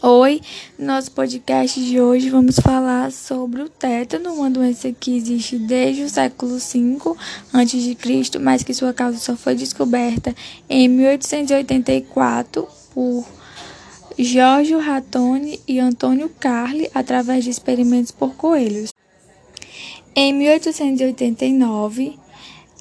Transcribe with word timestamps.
Oi, 0.00 0.40
no 0.78 0.86
nosso 0.86 1.10
podcast 1.10 1.84
de 1.84 2.00
hoje 2.00 2.30
vamos 2.30 2.54
falar 2.60 3.10
sobre 3.10 3.62
o 3.62 3.68
tétano, 3.68 4.32
uma 4.32 4.48
doença 4.48 4.92
que 4.92 5.16
existe 5.16 5.58
desde 5.58 6.04
o 6.04 6.08
século 6.08 6.56
V 6.56 7.16
a.C., 7.52 8.38
mas 8.38 8.62
que 8.62 8.72
sua 8.72 8.94
causa 8.94 9.18
só 9.18 9.36
foi 9.36 9.56
descoberta 9.56 10.32
em 10.70 10.86
1884 10.88 12.68
por 12.94 13.26
Giorgio 14.16 14.78
Ratoni 14.78 15.60
e 15.66 15.80
Antônio 15.80 16.28
Carli 16.38 16.88
através 16.94 17.42
de 17.42 17.50
experimentos 17.50 18.12
por 18.12 18.36
coelhos. 18.36 18.94
Em 20.14 20.32
1889, 20.32 22.16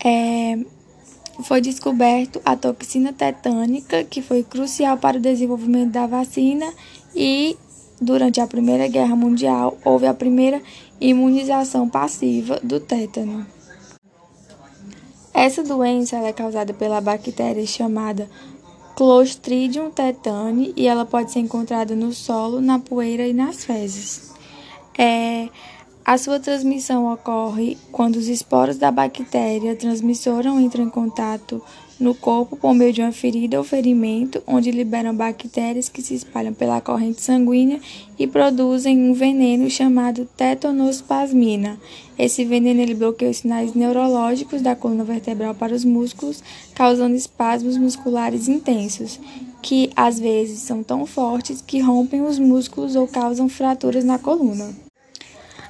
é, 0.06 0.60
foi 1.44 1.62
descoberto 1.62 2.42
a 2.44 2.56
toxina 2.56 3.14
tetânica, 3.14 4.04
que 4.04 4.22
foi 4.22 4.44
crucial 4.44 4.98
para 4.98 5.18
o 5.18 5.22
desenvolvimento 5.22 5.92
da 5.92 6.08
vacina 6.08 6.72
e 7.16 7.58
durante 8.00 8.40
a 8.40 8.48
Primeira 8.48 8.88
Guerra 8.88 9.16
Mundial 9.16 9.78
houve 9.84 10.06
a 10.06 10.14
primeira 10.14 10.62
imunização 11.00 11.90
passiva 11.90 12.60
do 12.64 12.80
tétano. 12.80 13.46
Essa 15.34 15.64
doença 15.64 16.18
é 16.18 16.34
causada 16.34 16.74
pela 16.74 17.00
bactéria 17.00 17.66
chamada 17.66 18.28
Clostridium 18.96 19.92
tetani 19.92 20.74
e 20.76 20.88
ela 20.88 21.06
pode 21.06 21.32
ser 21.32 21.40
encontrada 21.40 21.96
no 21.96 22.12
solo, 22.12 22.60
na 22.60 22.80
poeira 22.80 23.28
e 23.28 23.34
nas 23.34 23.64
fezes. 23.64 24.32
É, 24.98 25.47
a 26.08 26.18
sua 26.18 26.40
transmissão 26.40 27.12
ocorre 27.12 27.78
quando 27.92 28.16
os 28.16 28.30
esporos 28.30 28.78
da 28.78 28.90
bactéria 28.90 29.76
transmissora 29.76 30.48
entram 30.52 30.86
em 30.86 30.90
contato 30.90 31.62
no 32.00 32.16
corpo 32.16 32.56
por 32.56 32.74
meio 32.74 32.94
de 32.94 33.02
uma 33.02 33.12
ferida 33.12 33.58
ou 33.58 33.64
ferimento, 33.66 34.42
onde 34.48 34.72
liberam 34.72 35.14
bactérias 35.14 35.90
que 35.90 36.02
se 36.02 36.14
espalham 36.14 36.54
pela 36.54 36.80
corrente 36.80 37.20
sanguínea 37.20 37.82
e 38.18 38.26
produzem 38.26 38.98
um 38.98 39.14
veneno 39.14 39.70
chamado 39.70 40.26
tetonospasmina. 40.38 41.78
Esse 42.18 42.46
veneno 42.46 42.80
ele 42.80 42.94
bloqueia 42.94 43.32
os 43.32 43.40
sinais 43.40 43.74
neurológicos 43.74 44.62
da 44.62 44.78
coluna 44.78 45.04
vertebral 45.04 45.56
para 45.56 45.76
os 45.76 45.84
músculos, 45.84 46.42
causando 46.74 47.18
espasmos 47.18 47.76
musculares 47.76 48.48
intensos, 48.48 49.20
que 49.62 49.90
às 49.94 50.18
vezes 50.18 50.60
são 50.60 50.82
tão 50.82 51.06
fortes 51.06 51.62
que 51.62 51.82
rompem 51.82 52.22
os 52.22 52.40
músculos 52.40 52.96
ou 52.96 53.06
causam 53.10 53.50
fraturas 53.50 54.06
na 54.06 54.18
coluna. 54.18 54.87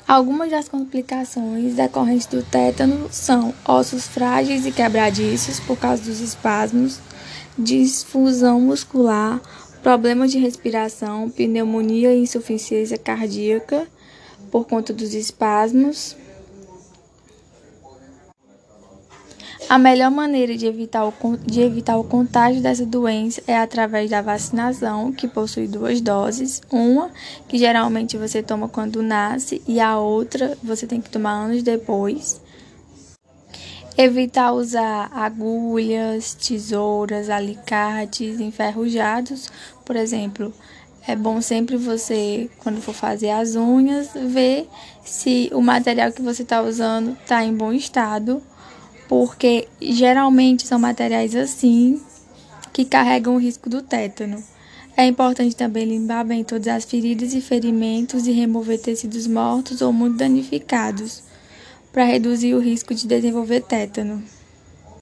Algumas 0.08 0.50
das 0.50 0.69
complicações 0.69 1.75
decorrentes 1.75 2.27
do 2.27 2.41
tétano 2.41 3.09
são 3.11 3.53
ossos 3.67 4.08
frágeis 4.08 4.66
e 4.66 4.72
quebradiços 4.72 5.59
por 5.59 5.77
causa 5.77 6.02
dos 6.02 6.22
espasmos, 6.22 7.02
disfusão 7.59 8.61
muscular, 8.61 9.41
problemas 9.83 10.31
de 10.31 10.39
respiração, 10.39 11.30
pneumonia 11.30 12.14
e 12.14 12.22
insuficiência 12.22 12.97
cardíaca 12.97 13.86
por 14.49 14.66
conta 14.66 14.94
dos 14.94 15.14
espasmos. 15.14 16.16
A 19.70 19.78
melhor 19.78 20.10
maneira 20.10 20.56
de 20.56 20.66
evitar, 20.66 21.06
o, 21.06 21.14
de 21.46 21.60
evitar 21.60 21.98
o 21.98 22.04
contágio 22.06 22.62
dessa 22.62 22.86
doença 22.86 23.42
é 23.46 23.58
através 23.58 24.10
da 24.10 24.22
vacinação, 24.22 25.12
que 25.12 25.28
possui 25.28 25.68
duas 25.68 26.00
doses. 26.00 26.62
Uma, 26.72 27.12
que 27.50 27.58
geralmente 27.58 28.16
você 28.18 28.42
toma 28.42 28.70
quando 28.70 29.04
nasce, 29.04 29.62
e 29.68 29.82
a 29.82 30.00
outra 30.00 30.58
você 30.64 30.88
tem 30.88 31.02
que 31.02 31.10
tomar 31.10 31.32
anos 31.32 31.64
depois. 31.64 32.40
Evitar 33.98 34.54
usar 34.54 35.12
agulhas, 35.14 36.34
tesouras, 36.34 37.30
alicates 37.30 38.40
enferrujados. 38.40 39.52
Por 39.84 39.98
exemplo, 39.98 40.54
é 41.06 41.14
bom 41.14 41.42
sempre 41.42 41.76
você, 41.76 42.50
quando 42.60 42.80
for 42.80 42.94
fazer 42.94 43.32
as 43.32 43.58
unhas, 43.58 44.12
ver 44.14 44.70
se 45.04 45.50
o 45.52 45.62
material 45.62 46.14
que 46.14 46.22
você 46.22 46.44
está 46.44 46.62
usando 46.62 47.18
está 47.22 47.44
em 47.44 47.54
bom 47.54 47.73
estado 47.73 48.42
porque 49.08 49.68
geralmente 49.82 50.68
são 50.68 50.80
materiais 50.80 51.36
assim 51.36 52.02
que 52.73 52.86
carregam 52.86 53.36
o 53.36 53.40
risco 53.40 53.70
do 53.70 53.82
tétano. 53.82 54.44
É 54.95 55.06
importante 55.06 55.56
também 55.56 55.86
limpar 55.86 56.26
bem 56.26 56.44
todas 56.44 56.68
as 56.68 56.86
feridas 56.86 57.34
e 57.34 57.42
ferimentos 57.42 58.28
e 58.28 58.32
remover 58.32 58.80
tecidos 58.80 59.28
mortos 59.28 59.82
ou 59.82 59.94
muito 59.94 60.18
danificados 60.18 61.23
para 61.92 62.04
reduzir 62.04 62.54
o 62.54 62.60
risco 62.60 62.94
de 62.94 63.08
desenvolver 63.08 63.62
tétano. 63.62 64.23